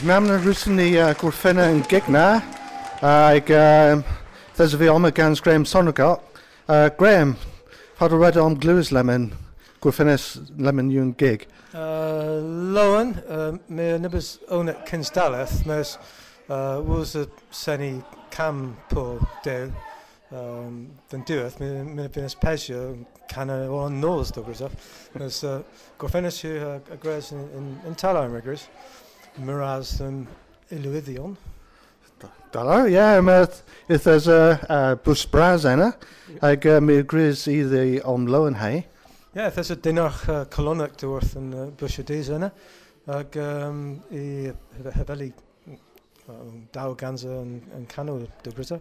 Wel, 0.00 0.08
nam 0.08 0.26
na 0.26 0.36
rwysyn 0.38 0.78
ni 0.78 0.94
uh, 0.96 1.10
gwrffenna 1.18 1.66
yn 1.68 1.82
gig 1.84 2.06
na. 2.08 2.40
Ag, 3.04 3.50
um, 3.52 4.04
there's 4.56 4.72
a 4.72 4.78
fi 4.78 4.88
oma 4.88 5.10
gans 5.10 5.40
Graham 5.40 5.64
Sandercock. 5.64 6.22
Uh, 6.68 6.88
Graham, 6.96 7.36
how 7.98 8.08
do 8.08 8.16
red 8.16 8.38
om 8.38 8.54
glues 8.54 8.92
lemon, 8.92 9.32
gwrffennes 9.82 10.40
lemon 10.56 10.88
yw'n 10.90 11.12
gig? 11.20 11.44
Uh, 11.74 12.40
Lowen, 12.72 13.12
uh, 13.28 13.58
me 13.68 13.98
nibbles 13.98 14.38
own 14.48 14.70
it 14.70 14.86
Kinsdaleth, 14.86 15.66
mes 15.66 15.98
uh, 16.48 16.80
was 16.82 17.14
a 17.16 17.26
seni 17.50 18.02
cam 18.30 18.78
po 18.88 19.18
dew, 19.44 19.70
um, 20.32 20.88
then 21.10 21.24
doeth, 21.24 21.60
me 21.60 21.82
me 21.82 22.08
been 22.08 22.24
as 22.24 22.34
pesio, 22.34 23.04
canna 23.28 23.68
on 23.68 24.00
nose 24.00 24.30
do 24.30 24.40
grisa. 24.42 24.70
Mes 25.18 25.44
uh, 25.44 25.62
gorfennis 25.98 26.40
hu 26.40 26.56
a, 26.56 26.76
a 26.90 26.96
gres 26.96 27.32
in, 27.32 27.40
in, 27.50 27.80
in 27.86 27.94
talaim 27.94 28.32
riggers, 28.32 28.68
miraz 29.44 30.00
um, 30.00 30.26
iluidion. 30.70 31.36
Dollar, 32.52 32.88
yeah, 32.88 33.20
maar 33.20 33.48
if 33.88 34.02
there's 34.02 34.26
a 34.26 34.58
uh, 34.68 34.94
bus 35.04 35.24
bras 35.26 35.64
enna, 35.64 35.92
ag 36.42 36.66
uh, 36.66 36.80
mi 36.80 37.02
gris 37.02 37.46
i 37.46 37.62
the 37.62 38.02
om 38.04 38.26
lowen 38.26 38.56
hei. 38.58 38.86
Ja, 39.34 39.42
yeah, 39.42 39.50
there's 39.50 39.70
a 39.70 39.76
dinach 39.76 40.28
uh, 40.28 40.44
colonic 40.50 40.96
dwrth 40.98 41.36
yn 41.38 41.52
uh, 41.54 41.68
bwysio 41.78 42.02
dys 42.08 42.32
yna. 42.34 42.50
Ac 43.06 43.38
um, 43.38 44.00
i 44.10 44.50
hefeli 44.96 45.30
um, 46.26 46.66
daw 46.74 46.96
ganza 46.98 47.30
yn, 47.38 47.60
yn 47.78 47.86
canol 47.90 48.26
dy 48.42 48.54
bryta. 48.56 48.80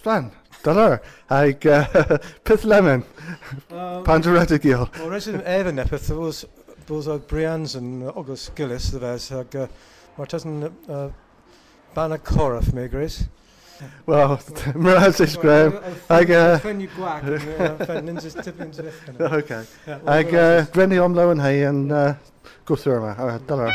Slan, 0.00 0.30
dollar, 0.64 1.00
ag 1.28 1.68
uh, 1.68 1.84
pith 2.48 2.64
lemon, 2.64 3.04
Um, 3.68 4.02
panderedig 4.02 4.64
il. 4.64 4.86
Wel, 4.96 5.10
rhaid 5.10 5.24
sy'n 5.26 5.42
efo 5.44 5.72
nepeth, 5.76 6.08
bwys 6.88 7.04
bwys 7.04 7.08
o 7.12 7.18
Brians 7.28 7.74
yn 7.76 8.04
ogos 8.08 8.48
gilys 8.56 8.86
dy 8.92 9.00
fes, 9.02 9.26
ac 9.36 9.56
uh, 9.60 9.66
mae'r 10.16 10.30
tasyn 10.32 10.62
uh, 10.64 11.08
ban 11.94 12.14
y 12.16 12.18
corff 12.24 12.72
me, 12.72 12.86
Gris. 12.88 13.26
Wel, 14.08 14.38
mraz 14.74 15.20
is 15.20 15.36
Graham. 15.36 15.76
Ag, 16.08 16.32
uh, 16.32 16.56
Ffen 16.62 16.80
yw 16.82 16.88
gwag, 16.96 17.26
ffen 17.82 18.08
ninjas 18.08 18.38
tipyn 18.40 18.72
to 18.72 18.86
this. 18.88 18.96
Okay. 19.40 19.62
Ag 20.06 20.32
uh, 20.32 20.64
Grenny 20.72 20.98
om 21.02 21.14
lowen 21.14 21.42
hei 21.44 21.60
yn 21.68 21.84
uh, 21.92 22.14
gwthwyr 22.70 23.02
yma. 23.02 23.12
Alright, 23.18 23.44
dollar. 23.50 23.68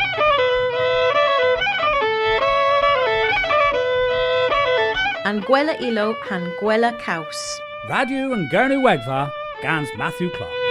An 5.24 5.40
gwela 5.46 5.78
ilo 5.80 6.10
han 6.26 6.50
gwela 6.58 6.92
caws. 6.98 7.46
Radio 7.88 8.32
and 8.34 8.50
Gurney 8.50 8.82
Wegva, 8.82 9.30
Gans 9.62 9.88
Matthew 9.96 10.30
Clark. 10.34 10.63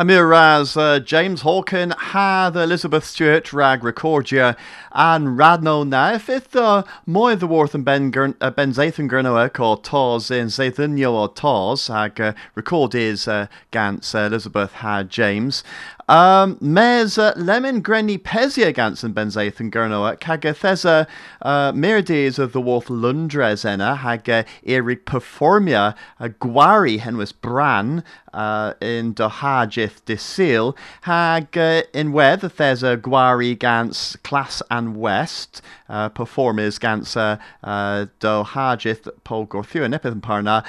Hamir 0.00 0.26
Raz, 0.26 0.78
uh, 0.78 0.98
James 0.98 1.42
Hawken, 1.42 1.94
had 1.94 2.56
Elizabeth 2.56 3.04
Stewart, 3.04 3.52
Rag 3.52 3.84
Recordia, 3.84 4.56
and 4.92 5.38
Radno 5.38 5.86
na. 5.86 6.14
If 6.14 6.30
it 6.30 6.56
uh, 6.56 6.84
moy 7.04 7.34
the 7.34 7.46
worth 7.46 7.74
and 7.74 7.84
Ben 7.84 8.10
Gurn, 8.10 8.34
uh, 8.40 8.50
Ben 8.50 8.72
Zathan 8.72 9.10
Gurnoek 9.10 9.60
or 9.60 9.76
Taz 9.76 10.30
in 10.30 10.46
Zathan 10.46 10.96
or 11.06 11.28
Taz, 11.28 11.92
hag 11.92 12.18
uh, 12.18 12.32
record 12.54 12.94
is 12.94 13.28
uh, 13.28 13.48
Gans 13.72 14.14
uh, 14.14 14.20
Elizabeth 14.20 14.72
had 14.72 15.10
James. 15.10 15.62
Um, 16.10 16.58
mes 16.60 17.18
uh, 17.18 17.32
lemon 17.36 17.84
grenny 17.84 18.18
pesia 18.18 18.74
gans 18.74 19.04
and 19.04 19.14
Ben 19.14 19.28
Zathan 19.28 19.70
uh, 19.72 20.16
thesa 20.16 21.06
uh, 21.40 22.42
of 22.42 22.52
the 22.52 22.60
worth 22.60 22.88
Lundres 22.88 23.64
enna, 23.64 23.94
hag 23.94 24.28
Eric 24.66 25.06
Performia, 25.06 25.94
uh, 26.18 26.26
Gwari 26.40 26.98
henwas 26.98 27.32
Bran, 27.32 28.02
uh, 28.32 28.74
in 28.80 29.14
Dohajith 29.14 30.02
Disil, 30.04 30.76
hag 31.02 31.56
in 31.94 32.12
there's 32.56 32.82
a 32.82 32.96
Gwari 32.96 33.58
gans 33.58 34.16
Class 34.24 34.62
and 34.70 34.96
West, 34.96 35.62
performers 36.08 36.78
gans 36.78 37.16
uh, 37.16 37.36
uh, 37.64 38.06
Dohajith 38.20 39.08
Paul 39.24 39.46
Gorthu 39.46 39.84
and 39.84 39.94
Epith 39.94 40.20
Parna, 40.20 40.64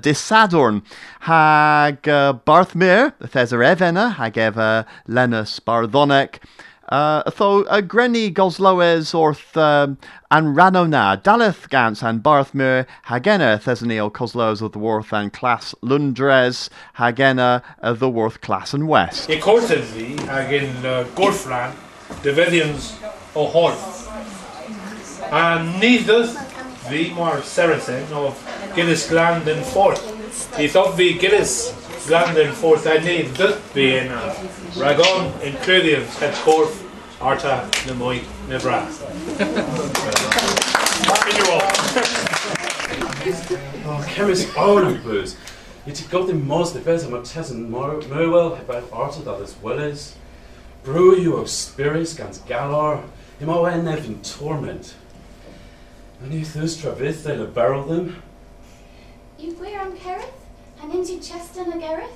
Disadorn, 0.00 0.82
hag 1.20 2.08
uh, 2.08 2.34
Barthmere, 2.46 3.12
there's 3.32 3.52
a 3.52 3.56
Evena, 3.56 4.14
hag 4.14 4.36
eva 4.36 4.83
Lenus 5.06 5.60
Barthonek, 5.60 6.38
uh, 6.88 7.28
tho 7.30 7.64
a 7.64 7.82
Grenny 7.82 8.32
Gosloes 8.32 9.14
orth 9.14 9.56
um, 9.56 9.98
an 10.30 10.54
Ranona, 10.54 11.22
Daleth 11.22 11.68
Gans 11.68 12.02
and 12.02 12.22
Barthmere, 12.22 12.86
Hagena 13.06 13.58
Thesoneo 13.58 14.12
Cosloes 14.12 14.60
of 14.62 14.72
the 14.72 14.78
Worth 14.78 15.12
and 15.12 15.32
Class 15.32 15.74
Lundres, 15.82 16.70
Hagena 16.98 17.62
of 17.80 17.98
the 17.98 18.08
Worth 18.08 18.40
Class 18.40 18.74
and 18.74 18.88
West. 18.88 19.30
I 19.30 19.34
ag 19.34 20.52
yn 20.52 20.84
uh, 20.84 21.04
gorffran, 21.16 21.74
dyfeddions 22.22 22.94
o 23.34 23.46
horf. 23.46 24.08
A 25.30 25.58
niddodd 25.80 26.34
fi 26.88 27.10
mor 27.14 27.40
Saracen 27.42 28.12
o 28.12 28.34
Gillis 28.74 29.08
Gland 29.08 29.48
yn 29.48 29.62
ffort. 29.64 30.02
I 30.58 30.68
thought 30.68 30.96
fi 30.96 31.14
Gillis 31.18 31.73
Gland 32.06 32.36
yn 32.36 32.52
ffort 32.52 32.84
a 32.84 32.98
niddodd 33.00 33.56
fi. 33.72 33.86
Ragon 34.76 35.30
yn 35.40 35.54
cryddions 35.62 36.18
het 36.20 36.36
corff 36.44 36.82
arta 37.24 37.62
na 37.86 37.94
mwy 37.96 38.18
na 38.50 38.58
bra. 38.60 38.82
In 41.24 41.38
you 41.38 41.46
all. 41.54 41.64
Oh, 43.86 44.04
Keris 44.10 44.44
Ireland 44.56 45.02
blues. 45.02 45.36
Yet 45.86 46.00
you 46.02 46.08
got 46.08 46.26
them 46.26 46.46
most 46.46 46.74
the 46.74 46.80
best 46.80 47.06
of 47.06 47.10
my 47.10 47.18
Tessin 47.18 47.70
Merwell, 47.70 48.60
about 48.60 48.84
Arthur 48.92 49.22
that 49.22 49.40
as 49.40 49.56
well 49.62 49.80
as 49.80 50.14
Brew 50.82 51.16
you 51.16 51.36
of 51.36 51.48
spirits 51.48 52.12
against 52.12 52.46
Galar, 52.46 53.02
him 53.38 53.48
all 53.48 53.66
end 53.66 53.88
in 53.88 54.20
torment. 54.22 54.94
And 56.20 56.34
you 56.34 56.44
thus 56.44 56.76
travith 56.76 57.22
they'll 57.22 57.46
barrel 57.46 57.84
them. 57.84 58.22
You 59.38 59.52
gwir 59.54 59.80
am 59.80 59.96
Cerith? 59.96 60.43
And 60.82 60.92
into 60.92 61.20
Cheston 61.20 61.72
a 61.72 61.76
Gerith? 61.76 62.08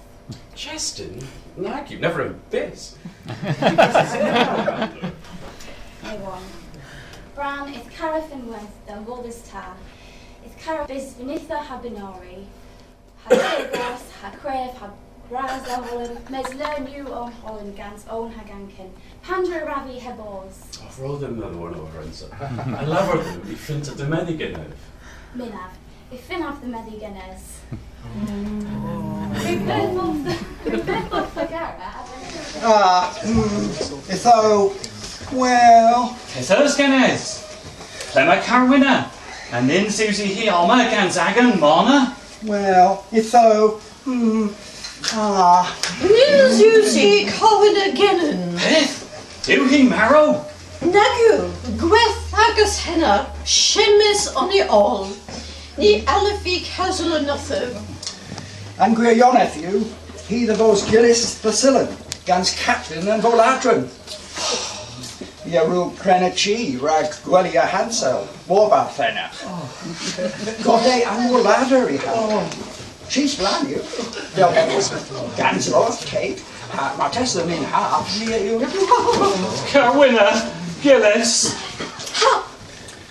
Cheston? 0.55 1.23
Like 1.57 1.91
you 1.91 1.99
never 1.99 2.23
in 2.27 2.41
this. 2.51 2.97
I 3.29 5.01
won. 6.23 6.43
Bran 7.35 7.73
is 7.73 7.87
Carith 7.95 8.31
and 8.33 8.49
West, 8.49 8.87
the 8.87 8.93
Woldis 8.93 9.51
Ta. 9.51 9.77
Is 10.45 10.53
Carith 10.63 10.91
is 10.91 11.15
Vinitha 11.15 11.63
Habinori. 11.65 12.47
Ha 13.25 13.31
Tegos, 13.31 14.11
ha 14.21 14.31
Crave, 14.41 14.75
ha 14.75 14.91
Braz 15.31 15.67
a 15.67 15.83
Holland, 15.83 16.31
Mes 16.31 16.55
learn 16.55 16.87
you 16.91 17.13
on 17.13 17.33
Holland 17.33 17.77
gans 17.77 18.07
own 18.09 18.33
hagankin. 18.33 18.91
Pandra 19.23 19.67
Ravi 19.67 19.99
Hebors. 19.99 20.83
I've 20.83 20.99
rolled 20.99 21.21
them 21.21 21.39
another 21.39 21.59
one 21.59 21.75
over 21.75 22.01
and 22.01 22.15
so. 22.15 22.29
I 22.41 22.85
love 22.85 23.09
her 23.13 23.23
them, 23.23 23.49
you 23.49 23.57
fin 23.57 23.83
to 23.83 23.91
the 23.91 24.07
medigan. 24.07 24.73
Minav. 25.37 25.71
If 26.11 26.21
Finn 26.23 26.41
have 26.41 26.61
the 26.63 26.67
Mediganes. 26.67 27.59
We've 29.45 29.67
both 29.67 30.25
the 30.25 30.71
we've 30.71 30.87
both 31.11 31.35
the 31.35 31.47
Garrett. 31.47 31.81
Ah, 32.61 33.17
mm, 33.23 34.17
so, 34.17 34.75
well, 35.37 36.17
Tesos 36.33 36.77
Genes. 36.77 37.45
Clemma 38.13 38.43
Carwina. 38.43 39.11
And 39.53 39.69
then 39.71 39.91
Susie 39.91 40.27
here, 40.27 40.53
Alma 40.53 40.89
Ganzagan 40.91 41.59
Mona. 41.59 42.17
well, 42.45 43.07
if 43.13 43.27
so, 43.27 43.81
hmm, 44.05 44.49
ah. 45.13 45.75
Nils 46.03 46.61
Yusi 46.61 47.31
Colin 47.33 47.97
Gennon. 47.97 48.57
Peth. 48.59 49.45
Do 49.47 49.67
he 49.67 49.85
marrow? 49.85 50.45
Nagu, 50.81 51.51
Gweth 51.79 52.33
agus 52.35 52.79
henna, 52.79 53.33
Shemis 53.45 54.37
on 54.37 54.49
the 54.51 54.63
all. 54.69 55.09
Ni 55.79 56.03
Alifik 56.03 56.65
Hazel 56.65 57.13
another. 57.13 57.71
And 58.81 58.97
gwirioneth 58.97 59.61
you, 59.61 59.87
he 60.27 60.45
the 60.45 60.55
vos 60.55 60.83
Gillis 60.91 61.41
Bacillin, 61.41 61.89
gans 62.27 62.51
Captain 62.61 63.07
and 63.07 63.23
Volatran. 63.23 63.87
Yaru 65.47 65.93
Krenachi, 65.97 66.81
Rag 66.83 67.07
Gwelia 67.23 67.63
Hansel, 67.63 68.27
Warbar 68.49 68.91
Fenna. 68.91 69.31
Gode 70.65 71.05
and 71.07 71.31
Woladder, 71.31 71.89
he 71.89 71.97
had. 71.99 72.53
She's 73.09 73.37
plan 73.37 73.69
you. 73.69 73.83
Gans 75.37 75.71
Lord 75.71 75.95
Kate, 76.01 76.45
my 76.99 77.09
test 77.11 77.37
them 77.37 77.49
in 77.51 77.63
half 77.63 78.21
near 78.21 78.39
you. 78.39 78.67
Carwina. 79.71 80.55
Gillis. 80.83 81.55
Ha! 82.15 82.48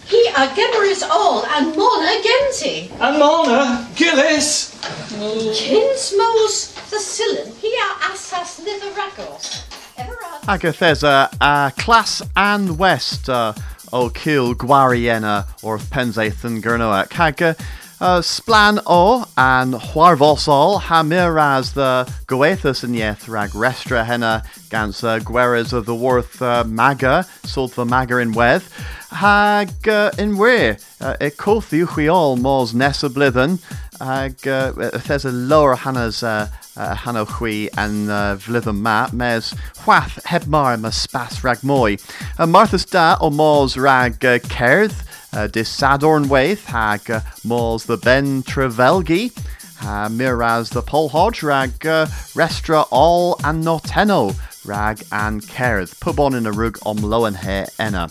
He 0.07 0.25
a 0.27 0.47
Geberis 0.55 1.03
all 1.09 1.45
and 1.45 1.75
Mona 1.75 2.21
Genti. 2.23 2.89
And 2.99 3.19
Mona. 3.19 3.87
Gillis. 3.95 4.73
Kinsmos 5.59 6.73
the 6.89 6.97
Sillen, 6.97 7.53
he 7.57 7.73
a 7.75 8.11
Assas 8.11 8.63
Litheragos. 8.63 9.63
Agathesa, 10.47 11.29
uh, 11.41 11.69
Class 11.71 12.21
and 12.37 12.77
West, 12.79 13.29
uh, 13.29 13.53
o 13.91 14.09
Kill 14.09 14.55
Gwariena, 14.55 15.45
or 15.63 15.77
Penzaeth 15.77 16.45
and 16.45 16.63
Gurnoak. 16.63 17.11
Hag, 17.11 17.41
uh, 17.43 17.53
Uh, 17.99 18.21
splan 18.21 18.79
o 18.85 19.25
and 19.37 19.73
chwarvosol 19.73 20.79
ha 20.79 21.01
miraz 21.01 21.73
the 21.73 22.05
goethus 22.27 22.83
and 22.83 22.93
ieth 22.93 23.27
rag 23.27 23.49
restra 23.49 24.05
henna 24.05 24.43
gans 24.69 25.03
uh, 25.03 25.19
of 25.73 25.85
the 25.87 25.95
worth 25.95 26.39
uh, 26.39 26.63
maga, 26.67 27.25
sold 27.43 27.71
the 27.71 27.83
maga 27.83 28.17
in 28.19 28.33
wedd, 28.33 28.61
hag 29.11 29.87
uh, 29.87 30.11
in 30.17 30.37
we, 30.37 30.75
uh, 31.01 31.15
e 31.21 31.29
coth 31.29 31.71
uchiol 31.71 32.39
mos 32.39 32.73
nesa 32.73 33.09
blithen, 33.09 33.59
hag 33.99 34.47
uh, 34.47 34.71
there's 35.05 35.25
a 35.25 35.31
lower 35.31 35.75
hanna's 35.75 36.23
uh, 36.23 36.49
uh, 36.75 36.95
hanno 36.95 37.25
chwi 37.25 37.69
an 37.77 38.09
uh, 38.09 38.73
ma, 38.73 39.07
mes 39.11 39.53
chwath 39.83 40.21
hebmar 40.23 40.79
ma 40.79 40.89
spas 40.89 41.43
rag 41.43 41.63
moi. 41.63 41.95
Uh, 42.37 42.45
Martha's 42.45 42.85
da 42.85 43.17
o 43.21 43.29
mos 43.29 43.77
rag 43.77 44.23
uh, 44.25 44.39
cerdd, 44.39 44.93
uh, 45.33 45.47
dis 45.47 45.69
Sadorn 45.69 46.25
Waith 46.25 46.65
hag 46.65 47.09
uh, 47.09 47.21
Mors 47.43 47.85
the 47.85 47.97
Ben 47.97 48.43
Trevelgi, 48.43 49.31
uh, 49.83 50.09
Miraz 50.09 50.69
the 50.69 50.81
Polhodge 50.81 51.43
rag 51.43 51.85
uh, 51.85 52.05
Restra 52.35 52.87
All 52.91 53.39
and 53.43 53.63
Noteno 53.63 54.35
rag 54.67 55.01
and 55.11 55.47
pub 56.01 56.19
on 56.19 56.35
in 56.35 56.45
a 56.45 56.51
rug 56.51 56.77
om 56.85 56.97
loen 56.97 57.35
he 57.35 57.65
enna. 57.79 58.09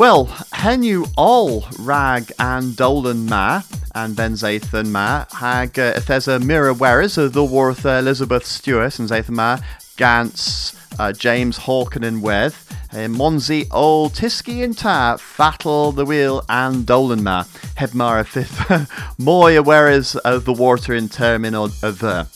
Well, 0.00 0.28
henu 0.54 1.12
all 1.18 1.66
rag 1.78 2.32
and 2.38 2.74
dolan 2.74 3.26
ma 3.26 3.60
and 3.94 4.16
Ben 4.16 4.32
Zathan 4.32 4.88
ma 4.88 5.26
hag 5.30 5.78
uh, 5.78 5.92
if 5.94 6.06
there's 6.06 6.26
a 6.26 6.38
mirror 6.38 6.72
whereas 6.72 7.18
uh, 7.18 7.28
the 7.28 7.44
worth 7.44 7.84
uh, 7.84 7.90
Elizabeth 7.90 8.46
Stewart 8.46 8.98
and 8.98 9.10
Zathan 9.10 9.34
ma 9.34 9.58
Gantz 9.98 10.74
uh, 10.98 11.12
James 11.12 11.58
Hawken 11.58 12.02
and 12.02 12.22
Weth 12.22 12.72
uh, 12.94 13.08
Monzi 13.08 13.68
Old 13.70 14.14
Tiski 14.14 14.64
and 14.64 14.74
Ta 14.74 15.18
Fattle 15.18 15.94
the 15.94 16.06
Wheel 16.06 16.46
and 16.48 16.86
Dolan 16.86 17.22
ma. 17.22 17.42
Hebmar 17.76 18.20
a 18.20 18.24
fifth 18.24 19.18
Moy 19.18 19.60
whereas 19.60 20.16
of 20.16 20.46
the 20.46 20.54
water 20.54 20.94
in 20.94 21.10
terminal 21.10 21.64
of 21.82 21.98
the 21.98 22.26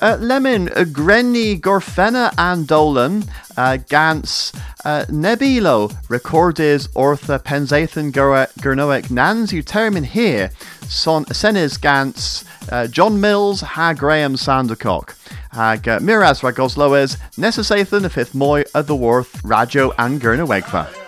uh, 0.00 0.16
Lemon, 0.20 0.68
uh, 0.70 0.84
Grenny, 0.84 1.60
Gorfena, 1.60 2.32
and 2.38 2.66
Dolan, 2.66 3.24
uh, 3.56 3.78
Gans, 3.88 4.52
uh, 4.84 5.04
Nebilo, 5.08 5.94
Recordes, 6.08 6.88
Ortha, 6.88 7.42
Penzathan, 7.42 8.12
Gurnoek, 8.12 9.10
Nans, 9.10 9.52
you 9.52 9.62
termin 9.62 10.04
here, 10.04 10.50
Son, 10.82 11.24
Senes, 11.26 11.76
Gans, 11.76 12.44
uh, 12.70 12.86
John 12.86 13.20
Mills, 13.20 13.60
Ha 13.60 13.92
Graham, 13.92 14.34
Sandercock, 14.34 15.14
Hag 15.52 15.88
uh, 15.88 16.00
Miraz, 16.00 16.40
Ragosloes, 16.40 17.16
Nessasathan, 17.36 18.02
the 18.02 18.10
fifth 18.10 18.34
Moy, 18.34 18.64
of 18.74 18.86
the 18.86 18.96
Worth, 18.96 19.42
Rajo, 19.44 19.92
and 19.98 20.20
Gurnawegfa. 20.20 21.07